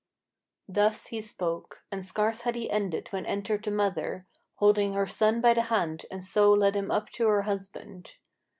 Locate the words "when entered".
3.09-3.63